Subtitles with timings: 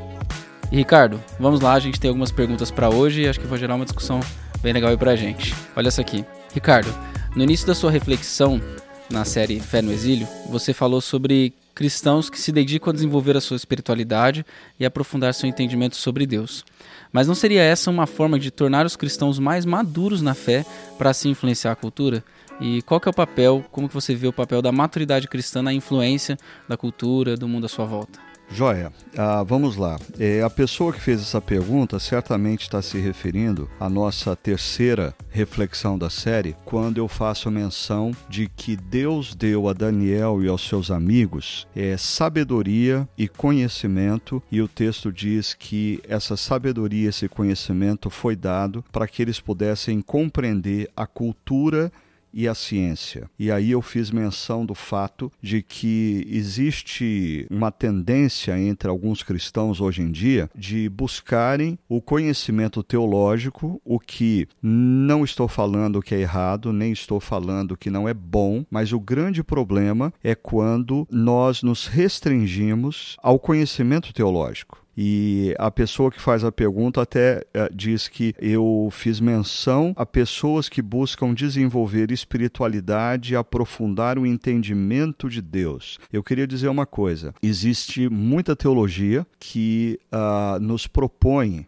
[0.71, 3.59] E Ricardo, vamos lá, a gente tem algumas perguntas para hoje e acho que vai
[3.59, 4.21] gerar uma discussão
[4.61, 5.55] bem legal aí para a gente.
[5.77, 6.25] Olha essa aqui.
[6.53, 6.93] Ricardo,
[7.37, 8.61] no início da sua reflexão
[9.09, 13.41] na série Fé no Exílio, você falou sobre cristãos que se dedicam a desenvolver a
[13.41, 14.47] sua espiritualidade
[14.81, 16.65] e aprofundar seu entendimento sobre Deus.
[17.13, 20.65] Mas não seria essa uma forma de tornar os cristãos mais maduros na fé
[20.97, 22.25] para assim influenciar a cultura?
[22.59, 25.63] E qual que é o papel, como que você vê o papel da maturidade cristã
[25.63, 28.26] na influência da cultura, do mundo à sua volta?
[28.51, 29.99] Joia, ah, vamos lá.
[30.19, 35.99] É, a pessoa que fez essa pergunta certamente está se referindo à nossa terceira reflexão
[35.99, 40.91] da série, quando eu faço menção de que Deus deu a Daniel e aos seus
[40.91, 48.37] amigos é, sabedoria e conhecimento, e o texto diz que essa sabedoria, esse conhecimento foi
[48.37, 51.91] dado para que eles pudessem compreender a cultura
[52.37, 53.31] e a ciência.
[53.39, 59.81] E aí eu fiz menção do fato de que existe uma tendência entre alguns cristãos
[59.81, 66.21] hoje em dia de buscarem o conhecimento teológico, o que não estou falando que é
[66.21, 71.63] errado, nem estou falando que não é bom, mas o grande problema é quando nós
[71.63, 74.86] nos restringimos ao conhecimento teológico.
[74.97, 80.07] E a pessoa que faz a pergunta até uh, diz que eu fiz menção a
[80.07, 85.99] pessoas que buscam desenvolver espiritualidade e aprofundar o entendimento de Deus.
[86.13, 91.67] Eu queria dizer uma coisa: existe muita teologia que uh, nos propõe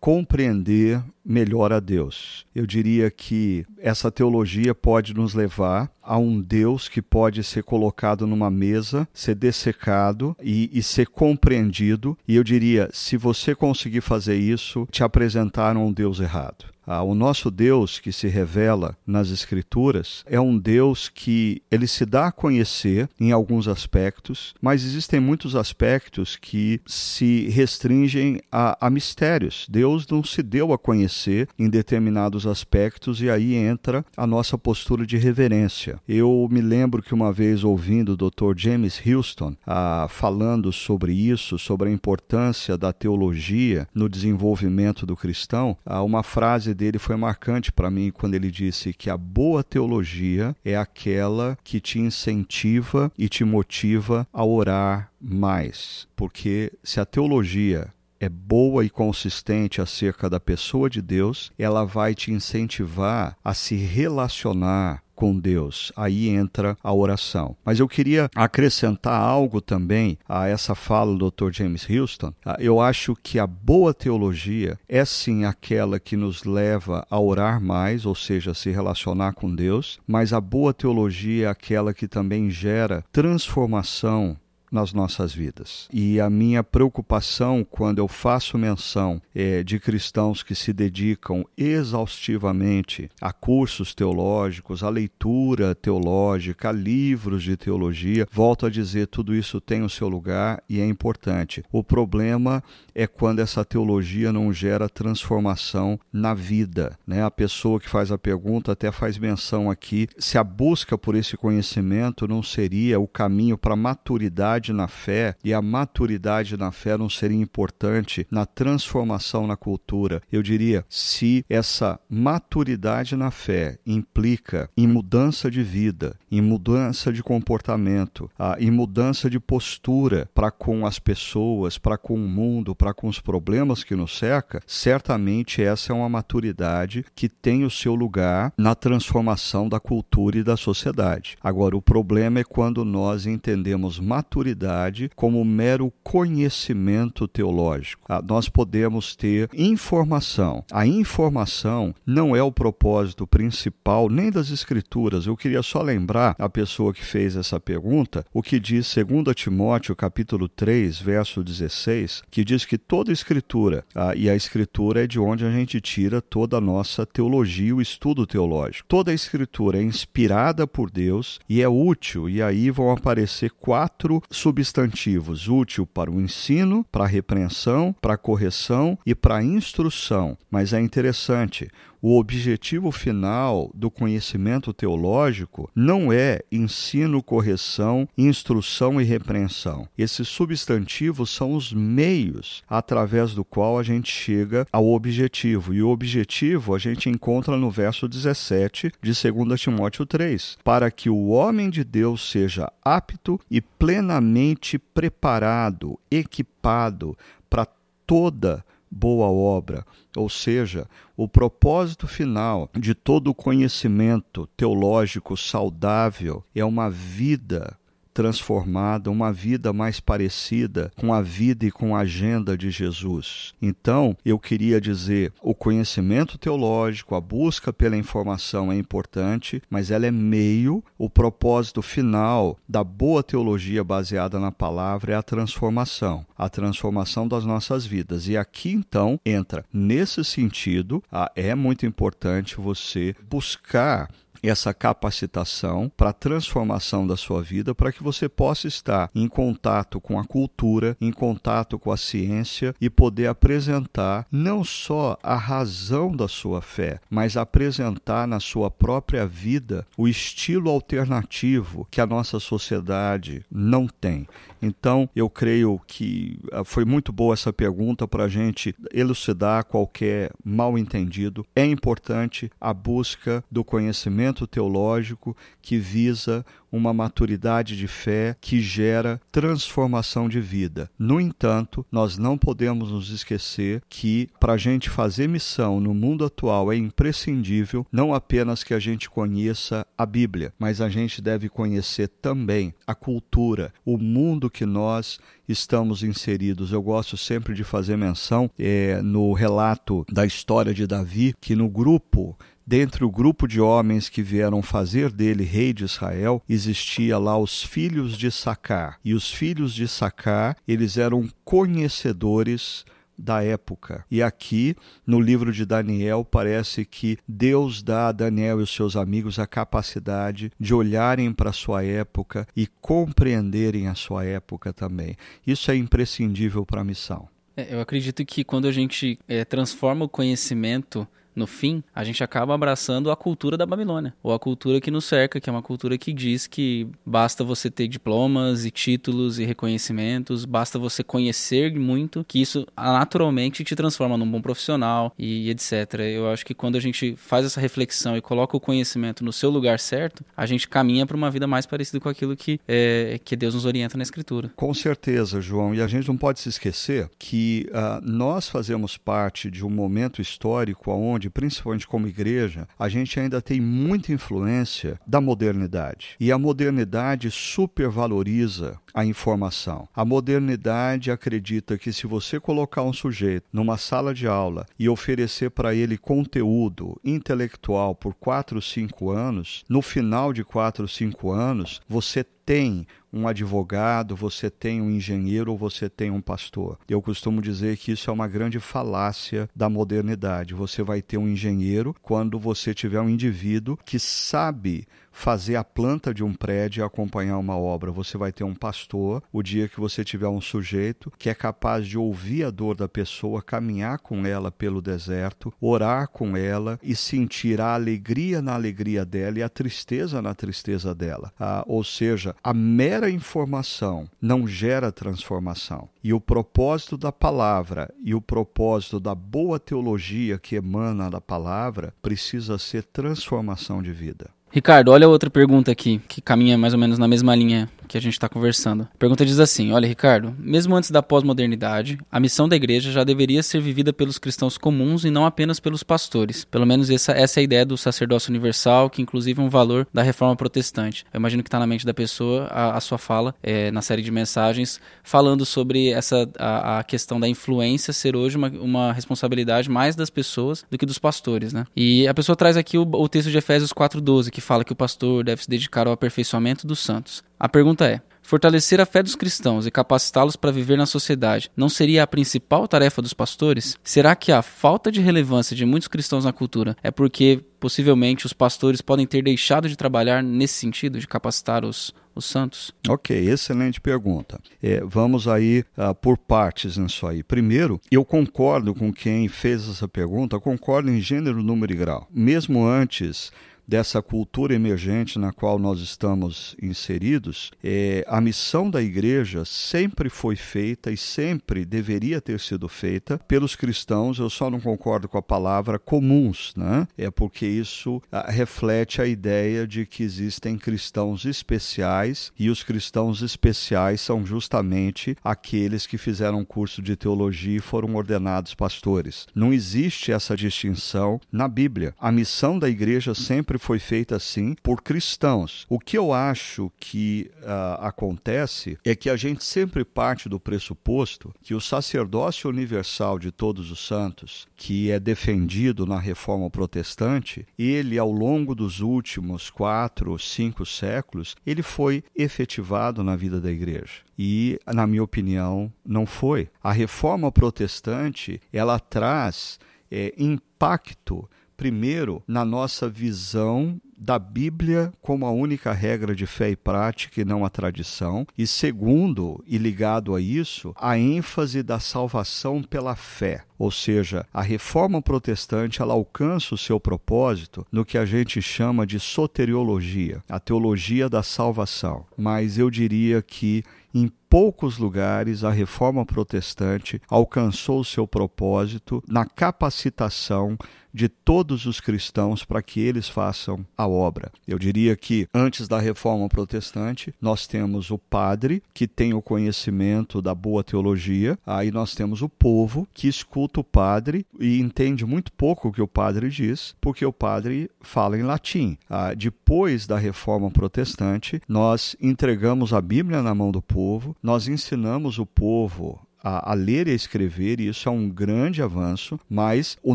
[0.00, 2.46] compreender melhor a Deus.
[2.54, 8.26] Eu diria que essa teologia pode nos levar a um Deus que pode ser colocado
[8.26, 12.16] numa mesa, ser dessecado e, e ser compreendido.
[12.28, 16.75] E eu diria, se você conseguir fazer isso, te apresentaram um Deus errado.
[16.86, 22.06] Ah, o nosso Deus que se revela nas Escrituras é um Deus que ele se
[22.06, 28.88] dá a conhecer em alguns aspectos, mas existem muitos aspectos que se restringem a, a
[28.88, 29.66] mistérios.
[29.68, 35.04] Deus não se deu a conhecer em determinados aspectos e aí entra a nossa postura
[35.04, 35.98] de reverência.
[36.08, 38.56] Eu me lembro que uma vez ouvindo o Dr.
[38.56, 45.76] James Houston ah, falando sobre isso, sobre a importância da teologia no desenvolvimento do cristão,
[45.84, 50.54] ah, uma frase dele foi marcante para mim quando ele disse que a boa teologia
[50.64, 56.06] é aquela que te incentiva e te motiva a orar mais.
[56.14, 57.92] Porque se a teologia
[58.26, 63.76] é boa e consistente acerca da pessoa de Deus, ela vai te incentivar a se
[63.76, 65.90] relacionar com Deus.
[65.96, 67.56] Aí entra a oração.
[67.64, 71.50] Mas eu queria acrescentar algo também a essa fala do Dr.
[71.52, 72.32] James Houston.
[72.44, 77.60] Ah, eu acho que a boa teologia é sim aquela que nos leva a orar
[77.60, 82.50] mais, ou seja, se relacionar com Deus, mas a boa teologia é aquela que também
[82.50, 84.36] gera transformação
[84.70, 85.88] nas nossas vidas.
[85.92, 93.08] E a minha preocupação quando eu faço menção é, de cristãos que se dedicam exaustivamente
[93.20, 99.60] a cursos teológicos, a leitura teológica, a livros de teologia, volto a dizer, tudo isso
[99.60, 101.62] tem o seu lugar e é importante.
[101.72, 102.62] O problema
[102.94, 106.98] é quando essa teologia não gera transformação na vida.
[107.06, 107.22] Né?
[107.22, 111.36] A pessoa que faz a pergunta até faz menção aqui se a busca por esse
[111.36, 116.72] conhecimento não seria o caminho para a maturidade maturidade na fé e a maturidade na
[116.72, 120.22] fé não seria importante na transformação na cultura.
[120.32, 127.22] Eu diria, se essa maturidade na fé implica em mudança de vida, em mudança de
[127.22, 132.94] comportamento, ah, em mudança de postura para com as pessoas, para com o mundo, para
[132.94, 137.94] com os problemas que nos cerca, certamente essa é uma maturidade que tem o seu
[137.94, 141.36] lugar na transformação da cultura e da sociedade.
[141.42, 148.04] Agora, o problema é quando nós entendemos maturidade maturidade como mero conhecimento teológico.
[148.08, 150.64] Ah, nós podemos ter informação.
[150.70, 155.26] A informação não é o propósito principal nem das Escrituras.
[155.26, 159.96] Eu queria só lembrar a pessoa que fez essa pergunta o que diz 2 Timóteo
[159.96, 165.18] capítulo 3, verso 16, que diz que toda Escritura, ah, e a Escritura é de
[165.18, 168.86] onde a gente tira toda a nossa teologia, o estudo teológico.
[168.88, 174.22] Toda a Escritura é inspirada por Deus e é útil, e aí vão aparecer quatro
[174.36, 180.36] substantivos: útil para o ensino, para a repreensão, para a correção e para a instrução.
[180.50, 181.68] Mas é interessante,
[182.08, 189.88] o objetivo final do conhecimento teológico não é ensino, correção, instrução e repreensão.
[189.98, 195.74] Esses substantivos são os meios através do qual a gente chega ao objetivo.
[195.74, 201.10] E o objetivo a gente encontra no verso 17 de 2 Timóteo 3: para que
[201.10, 207.18] o homem de Deus seja apto e plenamente preparado, equipado
[207.50, 207.66] para
[208.06, 209.84] toda boa obra,
[210.16, 217.76] ou seja, o propósito final de todo conhecimento teológico saudável é uma vida
[218.16, 223.52] transformada, uma vida mais parecida com a vida e com a agenda de Jesus.
[223.60, 230.06] Então, eu queria dizer, o conhecimento teológico, a busca pela informação é importante, mas ela
[230.06, 236.48] é meio, o propósito final da boa teologia baseada na palavra é a transformação, a
[236.48, 238.28] transformação das nossas vidas.
[238.28, 241.04] E aqui então entra nesse sentido,
[241.34, 244.08] é muito importante você buscar
[244.48, 250.00] essa capacitação para a transformação da sua vida, para que você possa estar em contato
[250.00, 256.14] com a cultura, em contato com a ciência e poder apresentar não só a razão
[256.14, 262.38] da sua fé, mas apresentar na sua própria vida o estilo alternativo que a nossa
[262.38, 264.26] sociedade não tem.
[264.66, 270.32] Então, eu creio que ah, foi muito boa essa pergunta para a gente elucidar qualquer
[270.44, 271.46] mal entendido.
[271.54, 279.20] É importante a busca do conhecimento teológico que visa uma maturidade de fé que gera
[279.30, 280.90] transformação de vida.
[280.98, 286.24] No entanto, nós não podemos nos esquecer que para a gente fazer missão no mundo
[286.24, 291.48] atual é imprescindível não apenas que a gente conheça a Bíblia, mas a gente deve
[291.48, 295.18] conhecer também a cultura, o mundo que nós
[295.48, 296.72] estamos inseridos.
[296.72, 301.68] Eu gosto sempre de fazer menção é, no relato da história de Davi que no
[301.68, 307.38] grupo Dentre o grupo de homens que vieram fazer dele rei de Israel, existia lá
[307.38, 308.98] os filhos de Sacar.
[309.04, 312.84] E os filhos de Sacar, eles eram conhecedores
[313.16, 314.04] da época.
[314.10, 314.74] E aqui,
[315.06, 319.46] no livro de Daniel, parece que Deus dá a Daniel e os seus amigos a
[319.46, 325.16] capacidade de olharem para a sua época e compreenderem a sua época também.
[325.46, 327.28] Isso é imprescindível para a missão.
[327.56, 332.24] É, eu acredito que quando a gente é, transforma o conhecimento no fim, a gente
[332.24, 335.62] acaba abraçando a cultura da Babilônia, ou a cultura que nos cerca, que é uma
[335.62, 341.78] cultura que diz que basta você ter diplomas e títulos e reconhecimentos, basta você conhecer
[341.78, 346.00] muito, que isso naturalmente te transforma num bom profissional e etc.
[346.14, 349.50] Eu acho que quando a gente faz essa reflexão e coloca o conhecimento no seu
[349.50, 353.36] lugar certo, a gente caminha para uma vida mais parecida com aquilo que, é, que
[353.36, 354.50] Deus nos orienta na Escritura.
[354.56, 359.50] Com certeza, João, e a gente não pode se esquecer que uh, nós fazemos parte
[359.50, 365.20] de um momento histórico onde principalmente como igreja, a gente ainda tem muita influência da
[365.20, 366.16] modernidade.
[366.18, 369.86] E a modernidade supervaloriza a informação.
[369.94, 375.50] A modernidade acredita que se você colocar um sujeito numa sala de aula e oferecer
[375.50, 382.24] para ele conteúdo intelectual por 4, 5 anos, no final de 4, 5 anos, você
[382.24, 386.78] tem um advogado, você tem um engenheiro ou você tem um pastor.
[386.88, 390.54] Eu costumo dizer que isso é uma grande falácia da modernidade.
[390.54, 394.86] Você vai ter um engenheiro quando você tiver um indivíduo que sabe
[395.16, 397.90] fazer a planta de um prédio e acompanhar uma obra.
[397.90, 401.86] Você vai ter um pastor, o dia que você tiver um sujeito que é capaz
[401.86, 406.94] de ouvir a dor da pessoa, caminhar com ela pelo deserto, orar com ela e
[406.94, 411.32] sentir a alegria na alegria dela e a tristeza na tristeza dela.
[411.40, 415.88] Ah, ou seja, a mera informação não gera transformação.
[416.04, 421.94] E o propósito da palavra e o propósito da boa teologia que emana da palavra
[422.02, 424.36] precisa ser transformação de vida.
[424.56, 428.00] Ricardo, olha outra pergunta aqui, que caminha mais ou menos na mesma linha que a
[428.00, 428.88] gente está conversando.
[428.94, 433.04] A pergunta diz assim: Olha, Ricardo, mesmo antes da pós-modernidade, a missão da igreja já
[433.04, 436.44] deveria ser vivida pelos cristãos comuns e não apenas pelos pastores.
[436.44, 439.86] Pelo menos essa, essa é a ideia do sacerdócio universal, que inclusive é um valor
[439.92, 441.04] da reforma protestante.
[441.12, 444.02] Eu imagino que está na mente da pessoa a, a sua fala é, na série
[444.02, 449.70] de mensagens, falando sobre essa a, a, questão da influência ser hoje uma, uma responsabilidade
[449.70, 451.66] mais das pessoas do que dos pastores, né?
[451.76, 454.76] E a pessoa traz aqui o, o texto de Efésios 4:12 que fala que o
[454.76, 457.22] pastor deve se dedicar ao aperfeiçoamento dos santos.
[457.38, 461.68] A pergunta é: Fortalecer a fé dos cristãos e capacitá-los para viver na sociedade não
[461.68, 463.78] seria a principal tarefa dos pastores?
[463.84, 468.32] Será que a falta de relevância de muitos cristãos na cultura é porque possivelmente os
[468.32, 472.72] pastores podem ter deixado de trabalhar nesse sentido, de capacitar os, os santos?
[472.88, 474.40] Ok, excelente pergunta.
[474.60, 477.22] É, vamos aí uh, por partes nisso aí.
[477.22, 482.08] Primeiro, eu concordo com quem fez essa pergunta, concordo em gênero, número e grau.
[482.12, 483.30] Mesmo antes
[483.66, 490.36] dessa cultura emergente na qual nós estamos inseridos, é, a missão da igreja sempre foi
[490.36, 494.18] feita e sempre deveria ter sido feita pelos cristãos.
[494.18, 496.86] Eu só não concordo com a palavra comuns, né?
[496.96, 502.62] É porque isso a, ah, reflete a ideia de que existem cristãos especiais e os
[502.62, 509.26] cristãos especiais são justamente aqueles que fizeram curso de teologia e foram ordenados pastores.
[509.34, 511.94] Não existe essa distinção na Bíblia.
[511.98, 515.66] A missão da igreja sempre sempre foi feita assim por cristãos.
[515.68, 521.34] O que eu acho que uh, acontece é que a gente sempre parte do pressuposto
[521.42, 527.98] que o sacerdócio universal de todos os santos, que é defendido na reforma protestante, ele
[527.98, 534.04] ao longo dos últimos quatro, cinco séculos, ele foi efetivado na vida da igreja.
[534.18, 536.48] E, na minha opinião, não foi.
[536.62, 539.58] A reforma protestante ela traz
[539.90, 546.56] é, impacto primeiro, na nossa visão da Bíblia como a única regra de fé e
[546.56, 552.62] prática e não a tradição, e segundo, e ligado a isso, a ênfase da salvação
[552.62, 553.42] pela fé.
[553.58, 558.86] Ou seja, a reforma protestante ela alcança o seu propósito no que a gente chama
[558.86, 562.04] de soteriologia, a teologia da salvação.
[562.18, 570.58] Mas eu diria que em poucos lugares a reforma protestante alcançou seu propósito na capacitação
[570.96, 574.32] de todos os cristãos para que eles façam a obra.
[574.48, 580.22] Eu diria que antes da reforma protestante, nós temos o padre, que tem o conhecimento
[580.22, 585.30] da boa teologia, aí nós temos o povo, que escuta o padre e entende muito
[585.32, 588.78] pouco o que o padre diz, porque o padre fala em latim.
[588.88, 595.20] Ah, depois da reforma protestante, nós entregamos a Bíblia na mão do povo, nós ensinamos
[595.20, 599.78] o povo a, a, ler e a escrever, e isso é um grande avanço, mas
[599.84, 599.94] o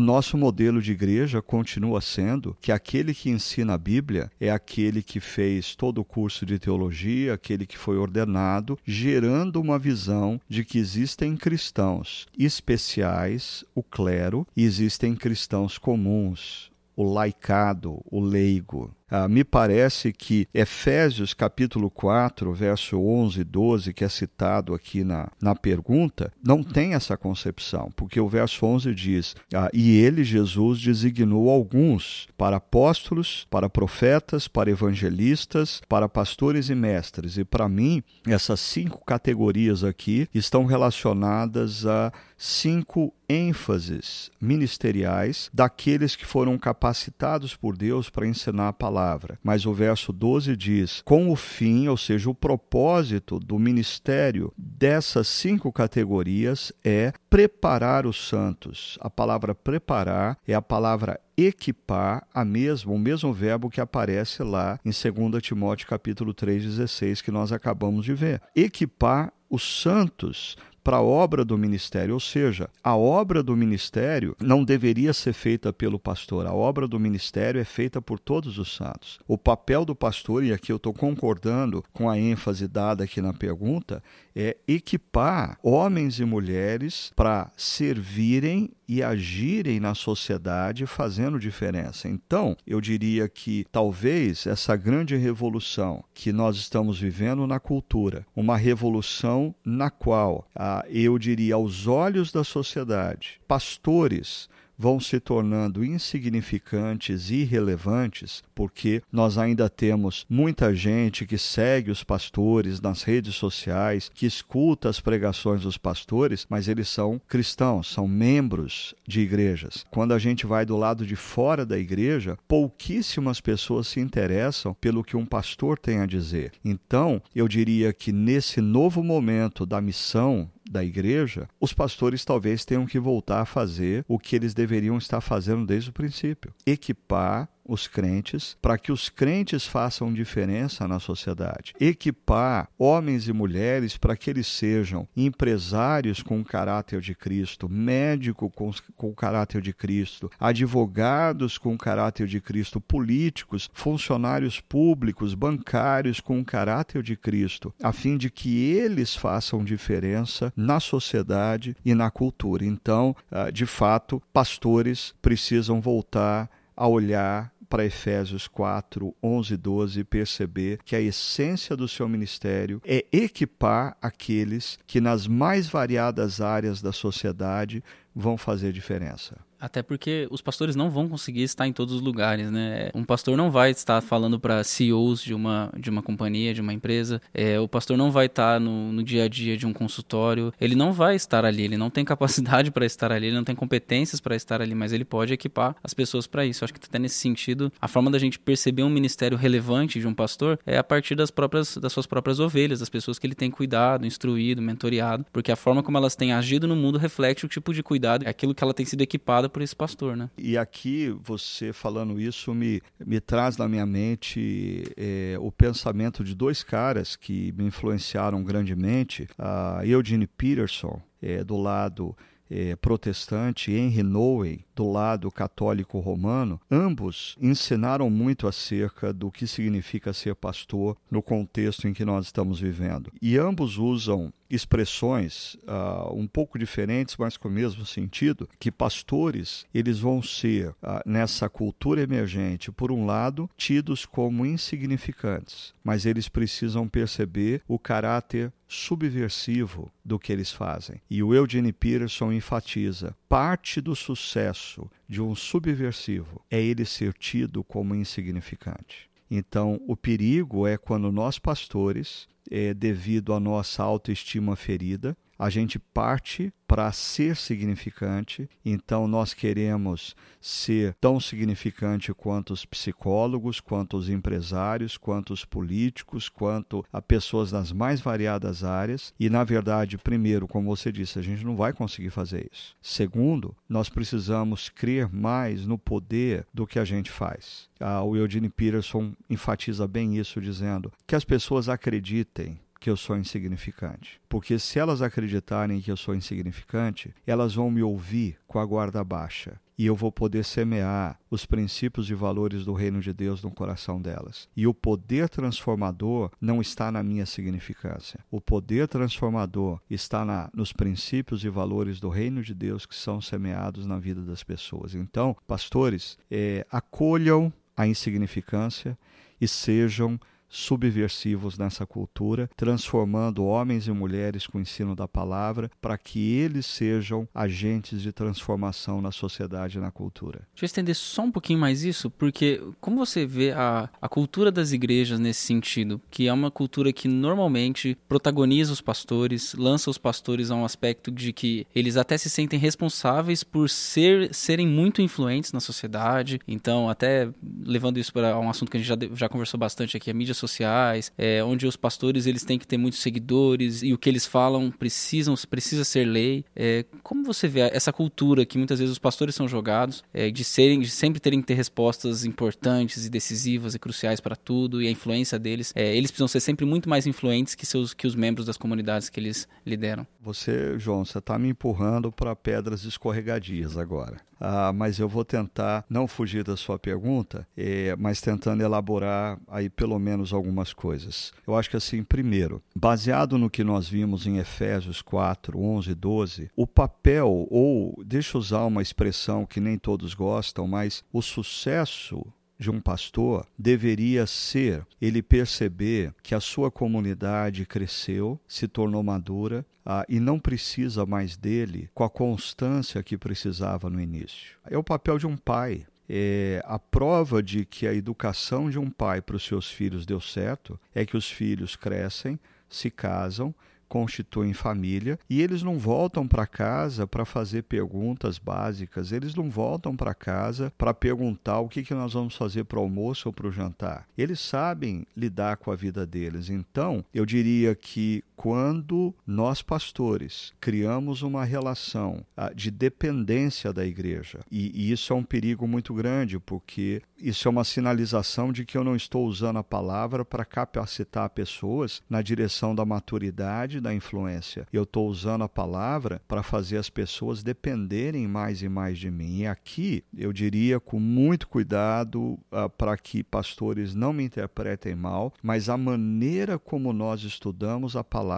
[0.00, 5.20] nosso modelo de igreja continua sendo que aquele que ensina a Bíblia é aquele que
[5.20, 10.78] fez todo o curso de teologia, aquele que foi ordenado, gerando uma visão de que
[10.78, 18.90] existem cristãos especiais, o clero, e existem cristãos comuns, o laicado, o leigo.
[19.14, 25.04] Ah, me parece que Efésios capítulo 4, verso 11 e 12, que é citado aqui
[25.04, 30.24] na, na pergunta, não tem essa concepção, porque o verso 11 diz: ah, E ele,
[30.24, 37.36] Jesus, designou alguns para apóstolos, para profetas, para evangelistas, para pastores e mestres.
[37.36, 42.10] E para mim, essas cinco categorias aqui estão relacionadas a
[42.42, 49.38] cinco ênfases ministeriais daqueles que foram capacitados por Deus para ensinar a palavra.
[49.44, 55.28] Mas o verso 12 diz: com o fim, ou seja, o propósito do ministério dessas
[55.28, 58.98] cinco categorias é preparar os santos.
[59.00, 64.80] A palavra preparar é a palavra equipar a mesmo, o mesmo verbo que aparece lá
[64.84, 68.42] em 2 Timóteo capítulo 3:16 que nós acabamos de ver.
[68.54, 74.64] Equipar os santos para a obra do ministério, ou seja, a obra do ministério não
[74.64, 79.20] deveria ser feita pelo pastor, a obra do ministério é feita por todos os santos.
[79.28, 83.32] O papel do pastor, e aqui eu estou concordando com a ênfase dada aqui na
[83.32, 84.02] pergunta,
[84.34, 92.08] é equipar homens e mulheres para servirem e agirem na sociedade fazendo diferença.
[92.08, 98.56] Então, eu diria que talvez essa grande revolução que nós estamos vivendo na cultura, uma
[98.56, 107.30] revolução na qual, ah, eu diria, aos olhos da sociedade, pastores vão se tornando insignificantes
[107.30, 114.10] e irrelevantes, porque nós ainda temos muita gente que segue os pastores nas redes sociais,
[114.12, 119.84] que escuta as pregações dos pastores, mas eles são cristãos, são membros de igrejas.
[119.90, 125.04] Quando a gente vai do lado de fora da igreja, pouquíssimas pessoas se interessam pelo
[125.04, 126.52] que um pastor tem a dizer.
[126.64, 132.86] Então, eu diria que nesse novo momento da missão da igreja, os pastores talvez tenham
[132.86, 137.86] que voltar a fazer o que eles deveriam estar fazendo desde o princípio: equipar os
[137.86, 141.74] crentes, para que os crentes façam diferença na sociedade.
[141.80, 148.50] Equipar homens e mulheres para que eles sejam empresários com o caráter de Cristo, médico
[148.50, 155.34] com, com o caráter de Cristo, advogados com o caráter de Cristo, políticos, funcionários públicos,
[155.34, 161.76] bancários com o caráter de Cristo, a fim de que eles façam diferença na sociedade
[161.84, 162.64] e na cultura.
[162.64, 170.00] Então, ah, de fato, pastores precisam voltar a olhar para Efésios 4, 11 e 12
[170.00, 176.42] e perceber que a essência do seu ministério é equipar aqueles que nas mais variadas
[176.42, 177.82] áreas da sociedade
[178.14, 179.38] vão fazer diferença.
[179.62, 182.90] Até porque os pastores não vão conseguir estar em todos os lugares, né?
[182.92, 186.72] Um pastor não vai estar falando para CEOs de uma, de uma companhia, de uma
[186.72, 187.22] empresa.
[187.32, 190.52] É, o pastor não vai estar no, no dia a dia de um consultório.
[190.60, 191.62] Ele não vai estar ali.
[191.62, 193.28] Ele não tem capacidade para estar ali.
[193.28, 194.74] Ele não tem competências para estar ali.
[194.74, 196.64] Mas ele pode equipar as pessoas para isso.
[196.64, 200.14] acho que até nesse sentido, a forma da gente perceber um ministério relevante de um
[200.14, 203.50] pastor é a partir das próprias das suas próprias ovelhas, das pessoas que ele tem
[203.50, 207.72] cuidado, instruído, mentoreado, porque a forma como elas têm agido no mundo reflete o tipo
[207.72, 210.30] de cuidado, aquilo que ela tem sido equipada por esse pastor, né?
[210.36, 216.34] E aqui, você falando isso, me, me traz na minha mente é, o pensamento de
[216.34, 219.28] dois caras que me influenciaram grandemente.
[219.38, 222.16] A Eugene Peterson, é, do lado
[222.52, 230.12] é, protestante, Henry Nowen, do lado católico romano, ambos ensinaram muito acerca do que significa
[230.12, 233.10] ser pastor no contexto em que nós estamos vivendo.
[233.20, 239.64] E ambos usam expressões uh, um pouco diferentes, mas com o mesmo sentido, que pastores
[239.72, 246.28] eles vão ser uh, nessa cultura emergente, por um lado, tidos como insignificantes, mas eles
[246.28, 251.00] precisam perceber o caráter subversivo do que eles fazem.
[251.10, 257.62] E o Eugene Peterson enfatiza: parte do sucesso de um subversivo é ele ser tido
[257.62, 259.10] como insignificante.
[259.30, 265.76] Então, o perigo é quando nós, pastores, é, devido à nossa autoestima ferida, a gente
[265.76, 274.08] parte para ser significante, então nós queremos ser tão significante quanto os psicólogos, quanto os
[274.08, 280.46] empresários, quanto os políticos, quanto a pessoas nas mais variadas áreas, e na verdade, primeiro,
[280.46, 282.76] como você disse, a gente não vai conseguir fazer isso.
[282.80, 287.68] Segundo, nós precisamos crer mais no poder do que a gente faz.
[287.80, 293.16] Ah, o Eugene Peterson enfatiza bem isso dizendo que as pessoas acreditem que eu sou
[293.16, 294.20] insignificante.
[294.28, 299.04] Porque se elas acreditarem que eu sou insignificante, elas vão me ouvir com a guarda
[299.04, 299.60] baixa.
[299.78, 304.02] E eu vou poder semear os princípios e valores do reino de Deus no coração
[304.02, 304.48] delas.
[304.56, 308.18] E o poder transformador não está na minha significância.
[308.28, 313.20] O poder transformador está na, nos princípios e valores do reino de Deus que são
[313.20, 314.96] semeados na vida das pessoas.
[314.96, 318.98] Então, pastores, é, acolham a insignificância
[319.40, 320.18] e sejam
[320.52, 326.66] subversivos nessa cultura, transformando homens e mulheres com o ensino da palavra para que eles
[326.66, 330.40] sejam agentes de transformação na sociedade e na cultura.
[330.52, 334.52] Deixa eu estender só um pouquinho mais isso, porque como você vê a, a cultura
[334.52, 339.96] das igrejas nesse sentido, que é uma cultura que normalmente protagoniza os pastores, lança os
[339.96, 345.00] pastores a um aspecto de que eles até se sentem responsáveis por ser, serem muito
[345.00, 347.30] influentes na sociedade, então até
[347.64, 350.34] levando isso para um assunto que a gente já, já conversou bastante aqui, a mídia
[350.42, 354.26] sociais, é, onde os pastores eles têm que ter muitos seguidores e o que eles
[354.26, 356.44] falam precisam precisa ser lei.
[356.54, 360.44] É, como você vê essa cultura que muitas vezes os pastores são jogados é, de
[360.44, 364.86] serem, de sempre terem que ter respostas importantes e decisivas e cruciais para tudo e
[364.86, 368.14] a influência deles, é, eles precisam ser sempre muito mais influentes que seus que os
[368.14, 370.06] membros das comunidades que eles lideram.
[370.24, 374.20] Você, João, você está me empurrando para pedras escorregadias agora.
[374.38, 379.68] Ah, mas eu vou tentar não fugir da sua pergunta, é, mas tentando elaborar aí
[379.68, 381.32] pelo menos algumas coisas.
[381.44, 385.94] Eu acho que assim, primeiro, baseado no que nós vimos em Efésios 4, 11 e
[385.94, 391.20] 12, o papel, ou deixa eu usar uma expressão que nem todos gostam, mas o
[391.20, 392.24] sucesso
[392.62, 399.66] de um pastor deveria ser ele perceber que a sua comunidade cresceu, se tornou madura
[399.84, 404.56] ah, e não precisa mais dele com a constância que precisava no início.
[404.64, 405.86] É o papel de um pai.
[406.08, 410.20] É, a prova de que a educação de um pai para os seus filhos deu
[410.20, 413.54] certo é que os filhos crescem, se casam
[413.92, 419.94] constituem família e eles não voltam para casa para fazer perguntas básicas, eles não voltam
[419.94, 423.46] para casa para perguntar o que, que nós vamos fazer para o almoço ou para
[423.46, 424.08] o jantar.
[424.16, 426.48] Eles sabem lidar com a vida deles.
[426.48, 434.40] Então, eu diria que quando nós pastores criamos uma relação ah, de dependência da igreja,
[434.50, 438.82] e, isso é um perigo muito grande, porque isso é uma sinalização de que eu
[438.82, 444.66] não estou usando a palavra para capacitar pessoas na direção da maturidade, da influência.
[444.72, 449.42] Eu estou usando a palavra para fazer as pessoas dependerem mais e mais de mim.
[449.42, 455.32] E aqui eu diria com muito cuidado uh, para que pastores não me interpretem mal,
[455.40, 458.31] mas a maneira como nós estudamos a palavra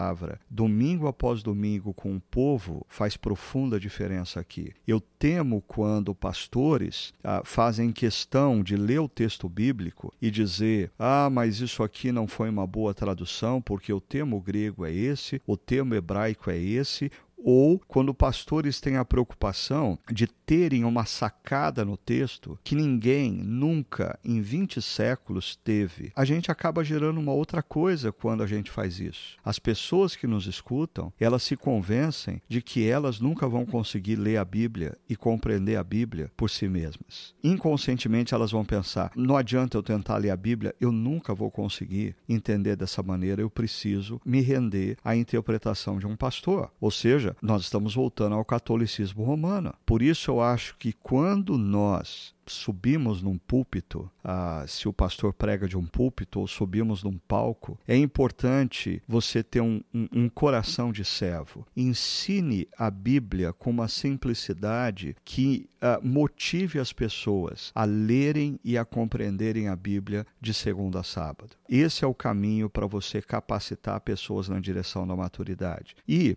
[0.51, 4.73] domingo após domingo com o povo faz profunda diferença aqui.
[4.87, 11.29] Eu temo quando pastores uh, fazem questão de ler o texto bíblico e dizer: ah,
[11.31, 15.57] mas isso aqui não foi uma boa tradução porque o termo grego é esse, o
[15.57, 17.11] termo hebraico é esse,
[17.45, 24.19] ou quando pastores têm a preocupação de terem uma sacada no texto que ninguém nunca
[24.25, 26.11] em 20 séculos teve.
[26.17, 29.37] A gente acaba gerando uma outra coisa quando a gente faz isso.
[29.45, 34.39] As pessoas que nos escutam, elas se convencem de que elas nunca vão conseguir ler
[34.39, 37.35] a Bíblia e compreender a Bíblia por si mesmas.
[37.43, 42.17] Inconscientemente elas vão pensar: não adianta eu tentar ler a Bíblia, eu nunca vou conseguir
[42.29, 46.71] entender dessa maneira, eu preciso me render à interpretação de um pastor.
[46.81, 49.75] Ou seja, nós estamos voltando ao catolicismo romano.
[49.85, 55.67] Por isso eu acho que quando nós subimos num púlpito, ah, se o pastor prega
[55.67, 60.93] de um púlpito ou subimos num palco, é importante você ter um, um, um, coração
[60.93, 61.67] de servo.
[61.77, 68.85] Ensine a Bíblia com uma simplicidade que ah, motive as pessoas a lerem e a
[68.85, 71.57] compreenderem a Bíblia de segunda a sábado.
[71.69, 75.97] Esse é o caminho para você capacitar pessoas na direção da maturidade.
[76.09, 76.37] E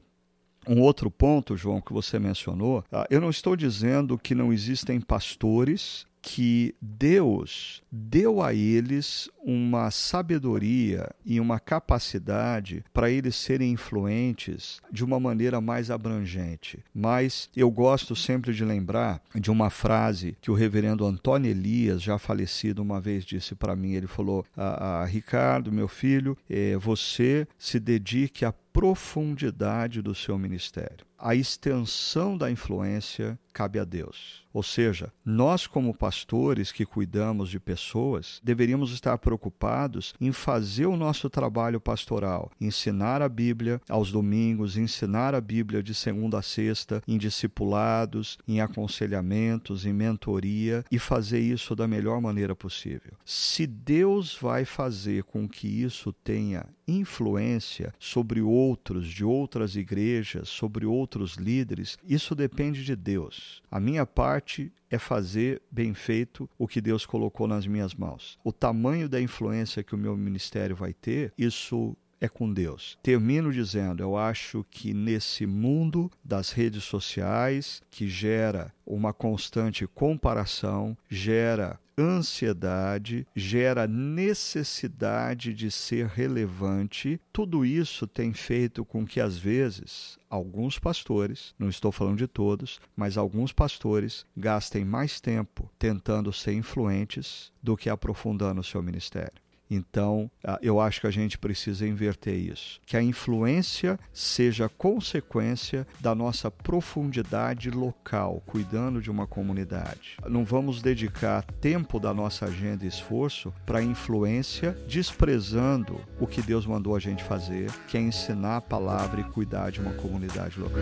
[0.68, 5.00] um outro ponto, João, que você mencionou, ah, eu não estou dizendo que não existem
[5.00, 14.82] pastores que Deus deu a eles uma sabedoria e uma capacidade para eles serem influentes
[14.92, 16.84] de uma maneira mais abrangente.
[16.94, 22.18] Mas eu gosto sempre de lembrar de uma frase que o reverendo Antônio Elias, já
[22.18, 27.48] falecido, uma vez disse para mim: ele falou, ah, ah, Ricardo, meu filho, eh, você
[27.58, 31.04] se dedique a profundidade do seu ministério.
[31.18, 34.46] A extensão da influência cabe a Deus.
[34.54, 40.96] Ou seja, nós, como pastores que cuidamos de pessoas, deveríamos estar preocupados em fazer o
[40.96, 47.02] nosso trabalho pastoral, ensinar a Bíblia aos domingos, ensinar a Bíblia de segunda a sexta,
[47.08, 53.14] em discipulados, em aconselhamentos, em mentoria e fazer isso da melhor maneira possível.
[53.26, 60.86] Se Deus vai fazer com que isso tenha influência sobre outros de outras igrejas, sobre
[60.86, 63.62] outros líderes, isso depende de Deus.
[63.70, 68.40] A minha parte é fazer bem feito o que Deus colocou nas minhas mãos.
[68.44, 72.98] O tamanho da influência que o meu ministério vai ter, isso é com Deus.
[73.02, 80.98] Termino dizendo: eu acho que nesse mundo das redes sociais, que gera uma constante comparação,
[81.10, 87.20] gera ansiedade, gera necessidade de ser relevante.
[87.34, 92.80] Tudo isso tem feito com que, às vezes, alguns pastores, não estou falando de todos,
[92.96, 99.47] mas alguns pastores gastem mais tempo tentando ser influentes do que aprofundando o seu ministério.
[99.70, 100.30] Então,
[100.62, 102.80] eu acho que a gente precisa inverter isso.
[102.86, 110.18] Que a influência seja consequência da nossa profundidade local, cuidando de uma comunidade.
[110.28, 116.66] Não vamos dedicar tempo da nossa agenda e esforço para influência, desprezando o que Deus
[116.66, 120.78] mandou a gente fazer, que é ensinar a palavra e cuidar de uma comunidade local.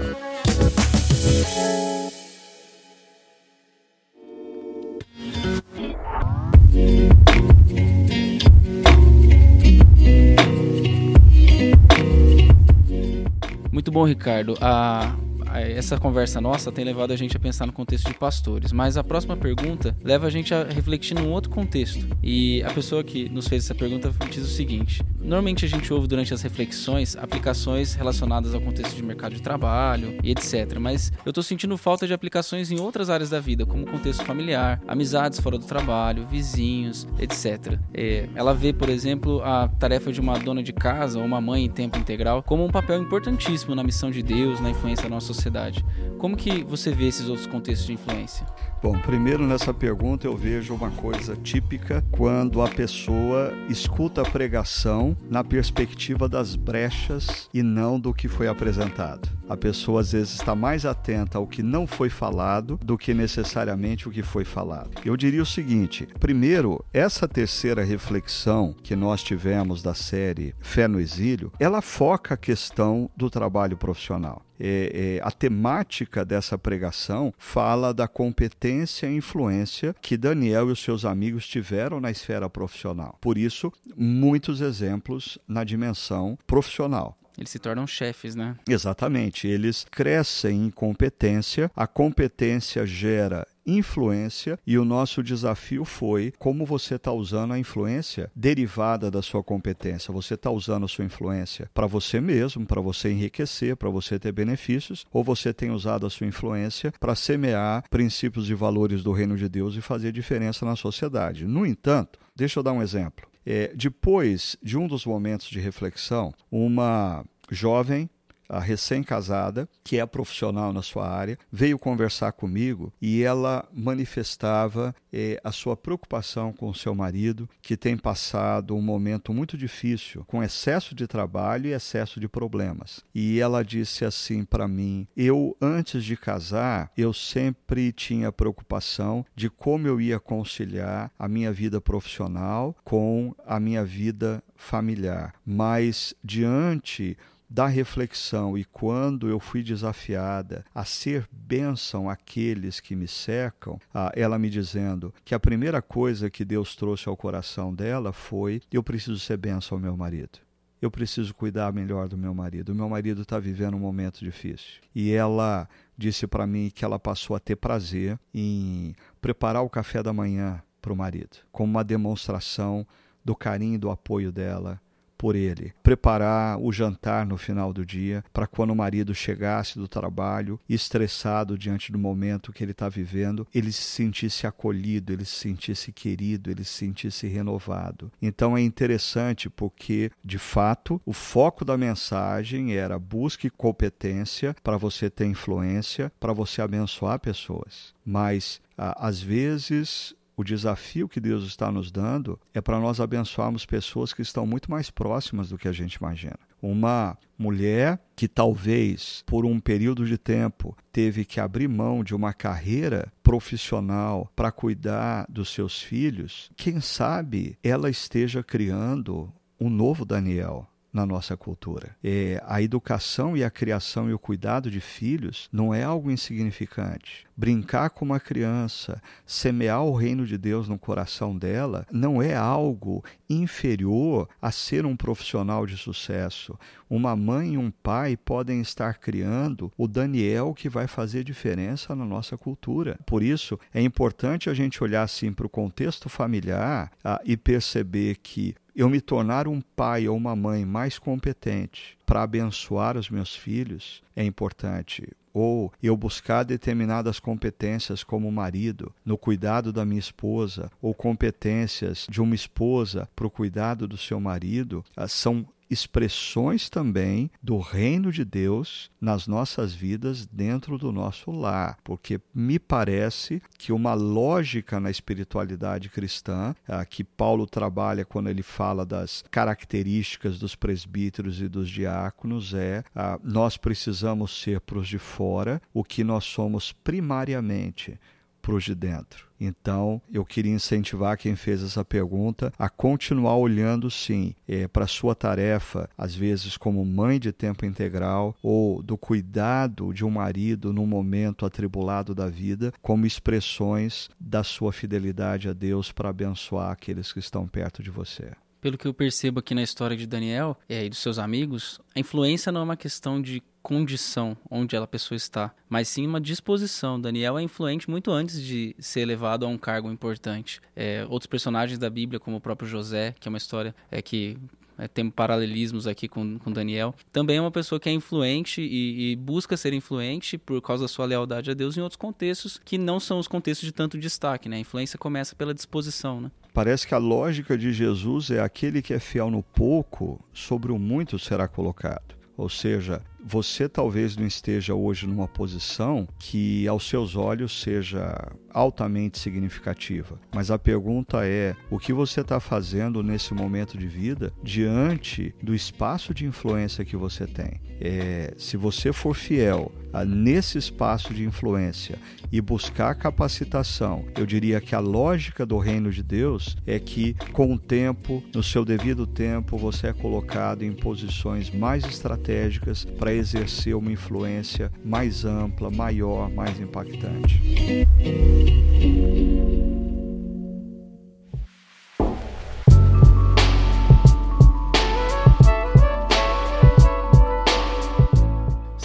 [13.86, 14.58] Muito bom, Ricardo.
[14.60, 15.15] A
[15.62, 19.04] essa conversa nossa tem levado a gente a pensar no contexto de pastores, mas a
[19.04, 22.04] próxima pergunta leva a gente a refletir num outro contexto.
[22.24, 26.08] E a pessoa que nos fez essa pergunta diz o seguinte: normalmente a gente ouve
[26.08, 30.78] durante as reflexões aplicações relacionadas ao contexto de mercado de trabalho e etc.
[30.80, 34.82] Mas eu estou sentindo falta de aplicações em outras áreas da vida, como contexto familiar,
[34.88, 37.78] amizades fora do trabalho, vizinhos, etc.
[37.94, 41.66] É, ela vê, por exemplo, a tarefa de uma dona de casa ou uma mãe
[41.66, 45.28] em tempo integral como um papel importantíssimo na missão de Deus, na influência da nossa
[45.28, 45.84] sociedade.
[46.18, 48.46] Como que você vê esses outros contextos de influência?
[48.86, 55.17] Bom, primeiro nessa pergunta eu vejo uma coisa típica quando a pessoa escuta a pregação
[55.28, 59.28] na perspectiva das brechas e não do que foi apresentado.
[59.50, 64.08] A pessoa às vezes está mais atenta ao que não foi falado do que necessariamente
[64.08, 64.91] o que foi falado.
[65.04, 71.00] Eu diria o seguinte: primeiro, essa terceira reflexão que nós tivemos da série Fé no
[71.00, 74.45] Exílio, ela foca a questão do trabalho profissional.
[74.60, 80.82] É, é, a temática dessa pregação fala da competência e influência que Daniel e os
[80.82, 83.18] seus amigos tiveram na esfera profissional.
[83.22, 87.18] Por isso, muitos exemplos na dimensão profissional.
[87.38, 88.56] Eles se tornam chefes, né?
[88.68, 89.48] Exatamente.
[89.48, 96.95] Eles crescem em competência, a competência gera influência e o nosso desafio foi como você
[96.95, 100.13] está usando a influência derivada da sua competência.
[100.13, 104.32] Você está usando a sua influência para você mesmo, para você enriquecer, para você ter
[104.32, 109.38] benefícios, ou você tem usado a sua influência para semear princípios e valores do reino
[109.38, 111.45] de Deus e fazer diferença na sociedade.
[111.45, 113.28] No entanto, deixa eu dar um exemplo.
[113.45, 118.10] É, depois de um dos momentos de reflexão, uma jovem
[118.48, 125.40] a recém-casada, que é profissional na sua área, veio conversar comigo e ela manifestava eh,
[125.44, 130.44] a sua preocupação com o seu marido, que tem passado um momento muito difícil, com
[130.44, 133.04] excesso de trabalho e excesso de problemas.
[133.14, 139.50] E ela disse assim para mim: Eu, antes de casar, eu sempre tinha preocupação de
[139.50, 145.34] como eu ia conciliar a minha vida profissional com a minha vida familiar.
[145.46, 147.18] Mas diante
[147.56, 153.80] da reflexão e quando eu fui desafiada a ser bênção àqueles que me cercam,
[154.13, 158.84] ela me dizendo que a primeira coisa que Deus trouxe ao coração dela foi: eu
[158.84, 160.38] preciso ser bênção ao meu marido.
[160.82, 162.74] Eu preciso cuidar melhor do meu marido.
[162.74, 164.82] O meu marido está vivendo um momento difícil.
[164.94, 165.65] E ela
[165.98, 170.62] disse para mim que ela passou a ter prazer em preparar o café da manhã
[170.82, 172.86] para o marido, como uma demonstração
[173.24, 174.80] do carinho e do apoio dela
[175.17, 179.88] por ele, preparar o jantar no final do dia, para quando o marido chegasse do
[179.88, 185.36] trabalho, estressado diante do momento que ele está vivendo, ele se sentisse acolhido, ele se
[185.36, 188.12] sentisse querido, ele se sentisse renovado.
[188.21, 195.10] Então é interessante porque, de fato, o foco da mensagem era busque competência para você
[195.10, 197.93] ter influência, para você abençoar pessoas.
[198.06, 204.13] Mas, às vezes, o desafio que Deus está nos dando é para nós abençoarmos pessoas
[204.13, 206.39] que estão muito mais próximas do que a gente imagina.
[206.62, 212.34] Uma mulher que talvez por um período de tempo teve que abrir mão de uma
[212.34, 220.67] carreira profissional para cuidar dos seus filhos, quem sabe ela esteja criando um novo Daniel
[220.96, 221.94] na nossa cultura.
[222.02, 227.28] É, a educação e a criação e o cuidado de filhos não é algo insignificante.
[227.36, 233.04] Brincar com uma criança, semear o reino de Deus no coração dela, não é algo
[233.30, 236.58] inferior a ser um profissional de sucesso.
[236.90, 242.06] Uma mãe e um pai podem estar criando o Daniel que vai fazer diferença na
[242.06, 242.98] nossa cultura.
[243.06, 248.16] Por isso, é importante a gente olhar assim para o contexto familiar ah, e perceber
[248.24, 253.36] que eu me tornar um pai ou uma mãe mais competente para abençoar os meus
[253.36, 255.08] filhos é importante.
[255.34, 262.22] Ou eu buscar determinadas competências como marido no cuidado da minha esposa, ou competências de
[262.22, 268.23] uma esposa para o cuidado do seu marido, ah, são expressões também do reino de
[268.23, 274.89] Deus nas nossas vidas dentro do nosso lar, porque me parece que uma lógica na
[274.89, 276.56] espiritualidade cristã,
[276.89, 282.84] que Paulo trabalha quando ele fala das características dos presbíteros e dos diáconos, é
[283.23, 287.99] nós precisamos ser para os de fora o que nós somos primariamente
[288.46, 289.26] para de dentro.
[289.40, 294.88] Então, eu queria incentivar quem fez essa pergunta a continuar olhando, sim, é, para a
[294.88, 300.72] sua tarefa, às vezes como mãe de tempo integral ou do cuidado de um marido
[300.72, 307.12] num momento atribulado da vida, como expressões da sua fidelidade a Deus para abençoar aqueles
[307.12, 308.32] que estão perto de você
[308.62, 312.00] pelo que eu percebo aqui na história de Daniel é, e dos seus amigos, a
[312.00, 317.01] influência não é uma questão de condição onde a pessoa está, mas sim uma disposição.
[317.01, 320.62] Daniel é influente muito antes de ser elevado a um cargo importante.
[320.75, 324.38] É, outros personagens da Bíblia, como o próprio José, que é uma história é que
[324.78, 326.93] é, tem paralelismos aqui com, com Daniel.
[327.12, 330.88] Também é uma pessoa que é influente e, e, busca ser influente por causa da
[330.88, 334.47] sua lealdade a Deus em outros contextos que não são os contextos de tanto destaque.
[334.47, 334.58] Né?
[334.58, 336.21] A influência começa pela disposição.
[336.21, 336.30] Né?
[336.54, 340.78] Parece que a lógica de Jesus é aquele que é fiel no pouco, sobre o
[340.78, 342.13] muito será colocado.
[342.38, 349.18] Ou seja, você talvez não esteja hoje numa posição que aos seus olhos seja altamente
[349.20, 350.20] significativa.
[350.34, 355.56] Mas a pergunta é: o que você está fazendo nesse momento de vida diante do
[355.56, 357.60] espaço de influência que você tem?
[357.82, 361.98] É, se você for fiel a, nesse espaço de influência
[362.32, 367.54] e buscar capacitação, eu diria que a lógica do reino de Deus é que, com
[367.54, 373.75] o tempo, no seu devido tempo, você é colocado em posições mais estratégicas para exercer
[373.75, 377.41] uma influência mais ampla, maior, mais impactante.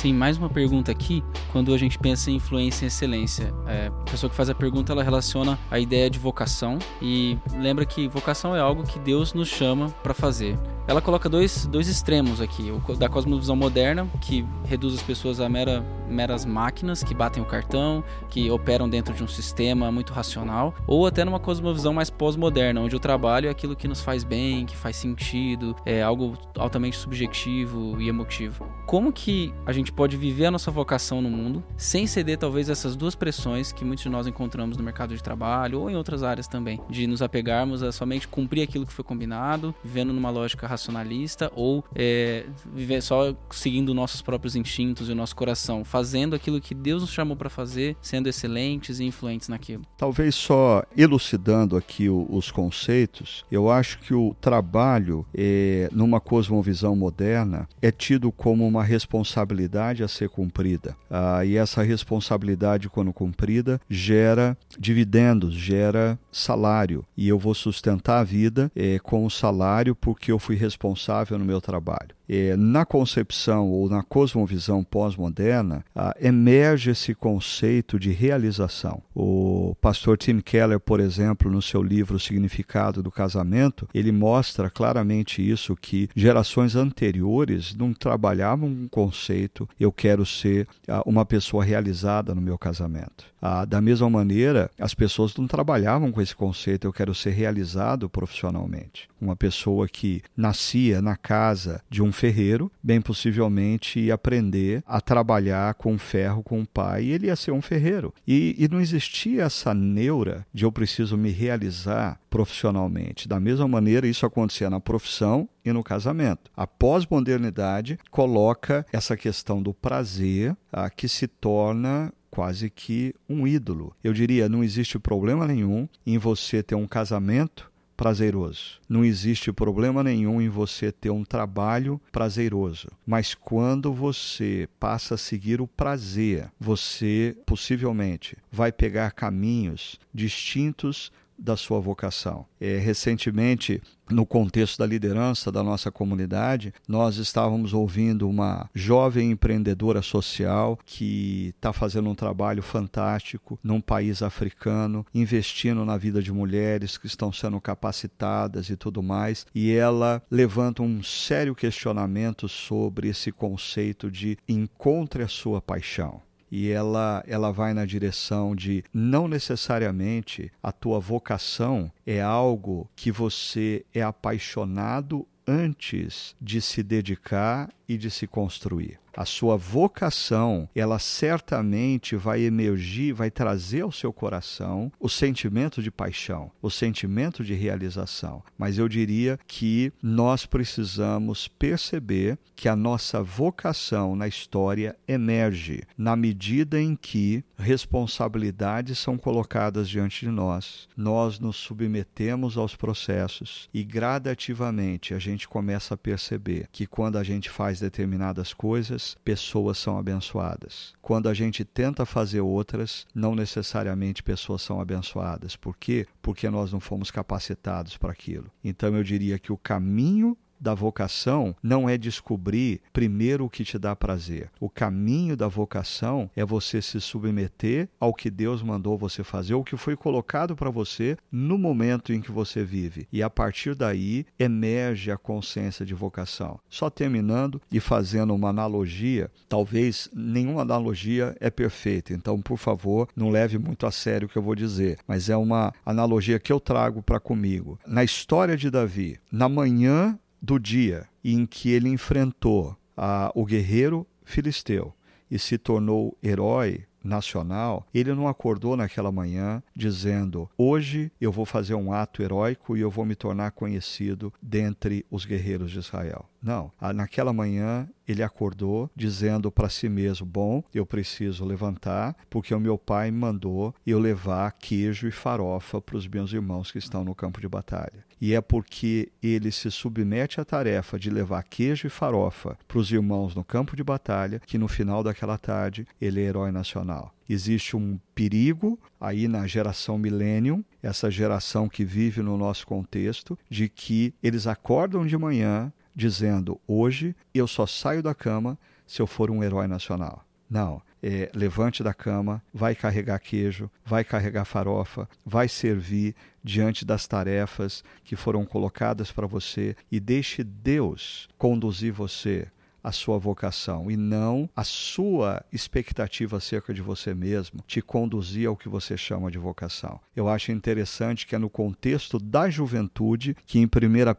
[0.01, 1.23] Sim, mais uma pergunta aqui.
[1.53, 4.93] Quando a gente pensa em influência e excelência, é, a pessoa que faz a pergunta
[4.93, 9.49] ela relaciona a ideia de vocação e lembra que vocação é algo que Deus nos
[9.49, 10.57] chama para fazer.
[10.87, 15.49] Ela coloca dois, dois extremos aqui: o da cosmovisão moderna, que reduz as pessoas a
[15.49, 20.75] mera, meras máquinas que batem o cartão, que operam dentro de um sistema muito racional,
[20.87, 24.67] ou até numa cosmovisão mais pós-moderna, onde o trabalho é aquilo que nos faz bem,
[24.67, 28.67] que faz sentido, é algo altamente subjetivo e emotivo.
[28.87, 32.97] Como que a gente pode viver a nossa vocação no mundo sem ceder talvez essas
[32.97, 36.49] duas pressões que muitos de nós encontramos no mercado de trabalho ou em outras áreas
[36.49, 41.51] também, de nos apegarmos a somente cumprir aquilo que foi combinado, vivendo numa lógica racionalista
[41.55, 46.75] ou é, viver só seguindo nossos próprios instintos e o nosso coração, fazendo aquilo que
[46.75, 49.83] Deus nos chamou para fazer, sendo excelentes e influentes naquilo.
[49.97, 56.95] Talvez só elucidando aqui o, os conceitos, eu acho que o trabalho é, numa cosmovisão
[56.95, 60.97] moderna é tido como uma responsabilidade a ser cumprida.
[61.11, 67.05] Ah, e essa responsabilidade, quando cumprida, gera dividendos, gera salário.
[67.17, 71.45] E eu vou sustentar a vida é, com o salário porque eu fui responsável no
[71.45, 79.03] meu trabalho é, na concepção ou na cosmovisão pós-moderna, ah, emerge esse conceito de realização.
[79.13, 84.71] O pastor Tim Keller, por exemplo, no seu livro O Significado do Casamento, ele mostra
[84.71, 91.65] claramente isso, que gerações anteriores não trabalhavam um conceito, eu quero ser ah, uma pessoa
[91.65, 93.25] realizada no meu casamento.
[93.43, 98.09] Ah, da mesma maneira, as pessoas não trabalhavam com esse conceito, eu quero ser realizado
[98.09, 99.09] profissionalmente.
[99.21, 105.73] Uma pessoa que nascia na casa de um ferreiro, bem possivelmente ia aprender a trabalhar
[105.75, 108.13] com ferro com o pai, e ele ia ser um ferreiro.
[108.29, 113.27] E, e não existia essa neura de eu preciso me realizar profissionalmente.
[113.27, 116.51] Da mesma maneira, isso acontecia na profissão e no casamento.
[116.55, 123.95] A pós-modernidade coloca essa questão do prazer a, que se torna quase que um ídolo.
[124.05, 127.70] Eu diria, não existe problema nenhum em você ter um casamento
[128.01, 128.81] prazeroso.
[128.89, 132.89] Não existe problema nenhum em você ter um trabalho prazeroso.
[133.07, 141.57] Mas quando você passa a seguir o prazer, você possivelmente vai pegar caminhos distintos da
[141.57, 142.45] sua vocação.
[142.61, 150.03] É, recentemente, no contexto da liderança da nossa comunidade, nós estávamos ouvindo uma jovem empreendedora
[150.03, 156.99] social que está fazendo um trabalho fantástico num país africano, investindo na vida de mulheres
[156.99, 159.47] que estão sendo capacitadas e tudo mais.
[159.55, 166.71] E ela levanta um sério questionamento sobre esse conceito de encontre a sua paixão e
[166.71, 173.85] ela ela vai na direção de não necessariamente a tua vocação é algo que você
[173.95, 182.17] é apaixonado antes de se dedicar e de se construir a sua vocação, ela certamente
[182.17, 188.43] vai emergir, vai trazer ao seu coração o sentimento de paixão, o sentimento de realização.
[188.57, 196.15] Mas eu diria que nós precisamos perceber que a nossa vocação na história emerge na
[196.15, 203.83] medida em que responsabilidades são colocadas diante de nós, nós nos submetemos aos processos e
[203.83, 209.99] gradativamente a gente começa a perceber que quando a gente faz determinadas coisas, pessoas são
[209.99, 210.95] abençoadas.
[211.03, 215.57] Quando a gente tenta fazer outras, não necessariamente pessoas são abençoadas.
[215.57, 216.07] Por quê?
[216.23, 218.51] Porque nós não fomos capacitados para aquilo.
[218.63, 223.79] Então eu diria que o caminho da vocação não é descobrir primeiro o que te
[223.79, 224.51] dá prazer.
[224.61, 229.65] O caminho da vocação é você se submeter ao que Deus mandou você fazer, o
[229.65, 233.09] que foi colocado para você no momento em que você vive.
[233.13, 236.61] E a partir daí emerge a consciência de vocação.
[236.69, 243.31] Só terminando e fazendo uma analogia, talvez nenhuma analogia é perfeita, então por favor, não
[243.31, 246.61] leve muito a sério o que eu vou dizer, mas é uma analogia que eu
[246.61, 247.79] trago para comigo.
[247.87, 254.07] Na história de Davi, na manhã do dia em que ele enfrentou a, o guerreiro
[254.25, 254.95] filisteu
[255.31, 261.75] e se tornou herói nacional, ele não acordou naquela manhã dizendo: Hoje eu vou fazer
[261.75, 266.29] um ato heróico e eu vou me tornar conhecido dentre os guerreiros de Israel.
[266.43, 266.71] Não.
[266.95, 272.77] Naquela manhã ele acordou dizendo para si mesmo: Bom, eu preciso levantar, porque o meu
[272.77, 277.41] pai mandou eu levar queijo e farofa para os meus irmãos que estão no campo
[277.41, 278.10] de batalha.
[278.21, 282.91] E é porque ele se submete à tarefa de levar queijo e farofa para os
[282.93, 287.77] irmãos no campo de batalha que no final daquela tarde ele é herói nacional existe
[287.77, 294.13] um perigo aí na geração millennium, essa geração que vive no nosso contexto, de que
[294.23, 299.43] eles acordam de manhã dizendo: hoje eu só saio da cama se eu for um
[299.43, 300.25] herói nacional.
[300.49, 300.83] Não.
[301.03, 307.83] É, levante da cama, vai carregar queijo, vai carregar farofa, vai servir diante das tarefas
[308.05, 312.49] que foram colocadas para você e deixe Deus conduzir você
[312.83, 318.57] a sua vocação e não a sua expectativa acerca de você mesmo te conduzir ao
[318.57, 320.01] que você chama de vocação.
[320.17, 323.69] Eu acho interessante que é no contexto da juventude que em 1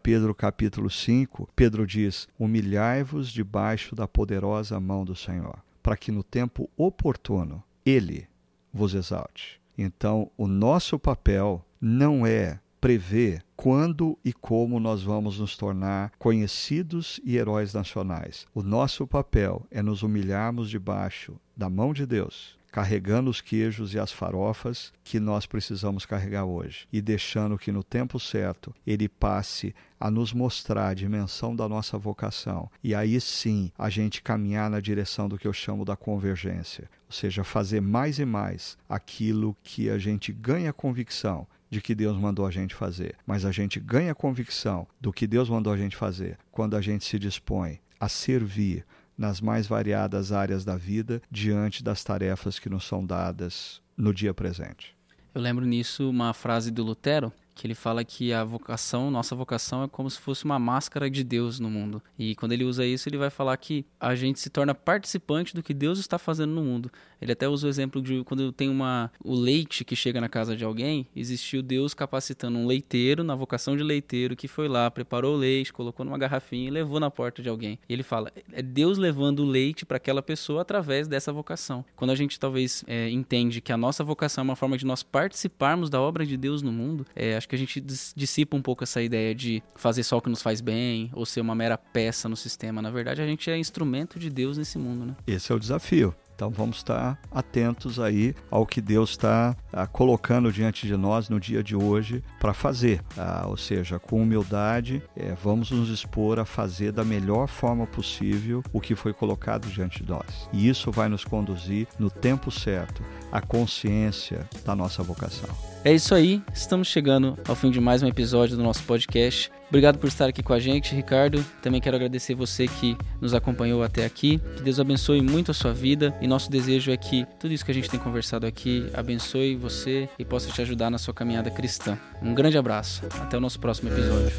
[0.01, 6.23] Pedro capítulo 5, Pedro diz: "Humilhai-vos debaixo da poderosa mão do Senhor, para que no
[6.23, 8.27] tempo oportuno ele
[8.73, 15.55] vos exalte." Então, o nosso papel não é prever quando e como nós vamos nos
[15.55, 18.47] tornar conhecidos e heróis nacionais.
[18.55, 23.99] O nosso papel é nos humilharmos debaixo da mão de Deus carregando os queijos e
[23.99, 26.87] as farofas que nós precisamos carregar hoje.
[26.91, 31.97] E deixando que no tempo certo ele passe a nos mostrar a dimensão da nossa
[31.97, 32.69] vocação.
[32.83, 37.13] E aí sim a gente caminhar na direção do que eu chamo da convergência, ou
[37.13, 42.45] seja, fazer mais e mais aquilo que a gente ganha convicção de que Deus mandou
[42.45, 46.37] a gente fazer, mas a gente ganha convicção do que Deus mandou a gente fazer
[46.51, 48.85] quando a gente se dispõe a servir
[49.21, 54.33] nas mais variadas áreas da vida diante das tarefas que nos são dadas no dia
[54.33, 54.97] presente.
[55.33, 57.31] Eu lembro nisso uma frase do Lutero,
[57.61, 61.23] que ele fala que a vocação, nossa vocação é como se fosse uma máscara de
[61.23, 62.01] Deus no mundo.
[62.17, 65.61] E quando ele usa isso, ele vai falar que a gente se torna participante do
[65.61, 66.91] que Deus está fazendo no mundo.
[67.21, 70.57] Ele até usa o exemplo de quando tem uma o leite que chega na casa
[70.57, 75.35] de alguém, existiu Deus capacitando um leiteiro na vocação de leiteiro que foi lá, preparou
[75.35, 77.77] o leite, colocou numa garrafinha e levou na porta de alguém.
[77.87, 81.85] E ele fala, é Deus levando o leite para aquela pessoa através dessa vocação.
[81.95, 85.03] Quando a gente talvez é, entende que a nossa vocação é uma forma de nós
[85.03, 87.81] participarmos da obra de Deus no mundo, é, acho que a gente
[88.15, 91.41] dissipa um pouco essa ideia de fazer só o que nos faz bem ou ser
[91.41, 92.81] uma mera peça no sistema.
[92.81, 95.15] Na verdade, a gente é instrumento de Deus nesse mundo, né?
[95.27, 96.15] Esse é o desafio.
[96.33, 101.41] Então vamos estar atentos aí ao que Deus está ah, colocando diante de nós no
[101.41, 103.01] dia de hoje para fazer.
[103.17, 108.63] Ah, ou seja, com humildade, é, vamos nos expor a fazer da melhor forma possível
[108.71, 110.49] o que foi colocado diante de nós.
[110.53, 115.70] E isso vai nos conduzir no tempo certo à consciência da nossa vocação.
[115.83, 119.51] É isso aí, estamos chegando ao fim de mais um episódio do nosso podcast.
[119.67, 121.43] Obrigado por estar aqui com a gente, Ricardo.
[121.59, 124.39] Também quero agradecer você que nos acompanhou até aqui.
[124.55, 127.71] Que Deus abençoe muito a sua vida e nosso desejo é que tudo isso que
[127.71, 131.97] a gente tem conversado aqui abençoe você e possa te ajudar na sua caminhada cristã.
[132.21, 133.01] Um grande abraço.
[133.19, 134.31] Até o nosso próximo episódio.